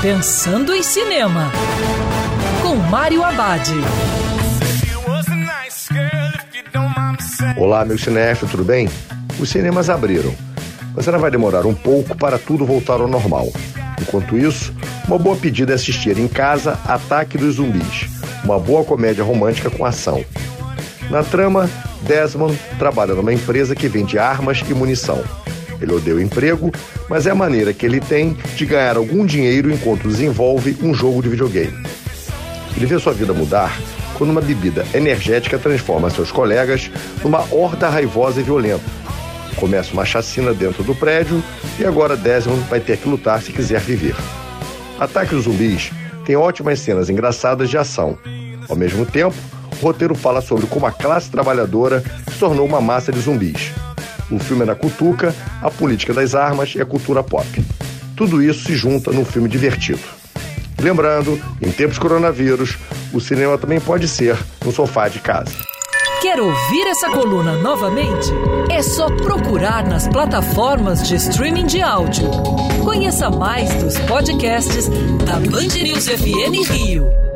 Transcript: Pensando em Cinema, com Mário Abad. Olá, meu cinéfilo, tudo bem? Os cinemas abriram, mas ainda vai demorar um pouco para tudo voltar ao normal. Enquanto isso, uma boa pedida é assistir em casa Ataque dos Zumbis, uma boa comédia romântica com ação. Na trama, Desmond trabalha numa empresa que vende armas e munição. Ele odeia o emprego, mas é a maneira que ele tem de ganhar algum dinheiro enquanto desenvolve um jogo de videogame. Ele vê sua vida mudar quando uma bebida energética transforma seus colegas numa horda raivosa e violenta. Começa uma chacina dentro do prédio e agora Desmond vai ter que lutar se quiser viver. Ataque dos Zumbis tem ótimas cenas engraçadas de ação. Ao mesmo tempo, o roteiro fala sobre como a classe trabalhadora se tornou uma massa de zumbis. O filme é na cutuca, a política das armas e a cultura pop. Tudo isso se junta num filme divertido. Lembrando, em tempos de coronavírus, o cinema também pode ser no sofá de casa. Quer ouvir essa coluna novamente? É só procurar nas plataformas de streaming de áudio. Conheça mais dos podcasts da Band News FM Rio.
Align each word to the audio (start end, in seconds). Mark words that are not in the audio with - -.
Pensando 0.00 0.72
em 0.72 0.80
Cinema, 0.80 1.50
com 2.62 2.76
Mário 2.76 3.24
Abad. 3.24 3.68
Olá, 7.56 7.84
meu 7.84 7.98
cinéfilo, 7.98 8.48
tudo 8.48 8.64
bem? 8.64 8.88
Os 9.40 9.50
cinemas 9.50 9.90
abriram, 9.90 10.32
mas 10.94 11.08
ainda 11.08 11.18
vai 11.18 11.32
demorar 11.32 11.66
um 11.66 11.74
pouco 11.74 12.16
para 12.16 12.38
tudo 12.38 12.64
voltar 12.64 13.00
ao 13.00 13.08
normal. 13.08 13.48
Enquanto 14.00 14.38
isso, 14.38 14.72
uma 15.08 15.18
boa 15.18 15.34
pedida 15.34 15.72
é 15.72 15.74
assistir 15.74 16.16
em 16.16 16.28
casa 16.28 16.78
Ataque 16.86 17.36
dos 17.36 17.56
Zumbis, 17.56 18.06
uma 18.44 18.60
boa 18.60 18.84
comédia 18.84 19.24
romântica 19.24 19.68
com 19.68 19.84
ação. 19.84 20.24
Na 21.10 21.24
trama, 21.24 21.68
Desmond 22.02 22.56
trabalha 22.78 23.14
numa 23.14 23.32
empresa 23.32 23.74
que 23.74 23.88
vende 23.88 24.16
armas 24.16 24.62
e 24.70 24.74
munição. 24.74 25.24
Ele 25.80 25.92
odeia 25.92 26.16
o 26.16 26.20
emprego, 26.20 26.72
mas 27.08 27.26
é 27.26 27.30
a 27.30 27.34
maneira 27.34 27.72
que 27.72 27.86
ele 27.86 28.00
tem 28.00 28.36
de 28.56 28.66
ganhar 28.66 28.96
algum 28.96 29.24
dinheiro 29.24 29.70
enquanto 29.70 30.08
desenvolve 30.08 30.76
um 30.82 30.92
jogo 30.92 31.22
de 31.22 31.28
videogame. 31.28 31.86
Ele 32.76 32.86
vê 32.86 32.98
sua 32.98 33.12
vida 33.12 33.32
mudar 33.32 33.76
quando 34.16 34.30
uma 34.30 34.40
bebida 34.40 34.84
energética 34.92 35.58
transforma 35.58 36.10
seus 36.10 36.32
colegas 36.32 36.90
numa 37.22 37.40
horda 37.52 37.88
raivosa 37.88 38.40
e 38.40 38.42
violenta. 38.42 38.84
Começa 39.56 39.92
uma 39.92 40.04
chacina 40.04 40.52
dentro 40.52 40.82
do 40.82 40.94
prédio 40.94 41.42
e 41.78 41.84
agora 41.84 42.16
Desmond 42.16 42.60
vai 42.68 42.80
ter 42.80 42.98
que 42.98 43.08
lutar 43.08 43.40
se 43.42 43.52
quiser 43.52 43.80
viver. 43.80 44.14
Ataque 44.98 45.34
dos 45.34 45.44
Zumbis 45.44 45.90
tem 46.24 46.36
ótimas 46.36 46.80
cenas 46.80 47.08
engraçadas 47.08 47.70
de 47.70 47.78
ação. 47.78 48.18
Ao 48.68 48.76
mesmo 48.76 49.06
tempo, 49.06 49.34
o 49.80 49.84
roteiro 49.86 50.14
fala 50.14 50.40
sobre 50.40 50.66
como 50.66 50.86
a 50.86 50.92
classe 50.92 51.30
trabalhadora 51.30 52.02
se 52.30 52.38
tornou 52.38 52.66
uma 52.66 52.80
massa 52.80 53.10
de 53.10 53.20
zumbis. 53.20 53.72
O 54.30 54.38
filme 54.38 54.62
é 54.62 54.66
na 54.66 54.74
cutuca, 54.74 55.34
a 55.62 55.70
política 55.70 56.12
das 56.12 56.34
armas 56.34 56.74
e 56.74 56.80
a 56.80 56.86
cultura 56.86 57.22
pop. 57.22 57.46
Tudo 58.16 58.42
isso 58.42 58.64
se 58.64 58.76
junta 58.76 59.12
num 59.12 59.24
filme 59.24 59.48
divertido. 59.48 60.02
Lembrando, 60.80 61.40
em 61.60 61.70
tempos 61.70 61.94
de 61.94 62.00
coronavírus, 62.00 62.76
o 63.12 63.20
cinema 63.20 63.58
também 63.58 63.80
pode 63.80 64.06
ser 64.06 64.36
no 64.64 64.72
sofá 64.72 65.08
de 65.08 65.18
casa. 65.18 65.52
Quer 66.20 66.40
ouvir 66.40 66.86
essa 66.88 67.10
coluna 67.10 67.56
novamente? 67.58 68.28
É 68.70 68.82
só 68.82 69.06
procurar 69.06 69.86
nas 69.86 70.08
plataformas 70.08 71.06
de 71.06 71.14
streaming 71.14 71.66
de 71.66 71.80
áudio. 71.80 72.28
Conheça 72.84 73.30
mais 73.30 73.72
dos 73.74 73.96
podcasts 74.00 74.88
da 75.24 75.34
Band 75.34 75.80
News 75.80 76.08
FM 76.08 76.68
Rio. 76.70 77.27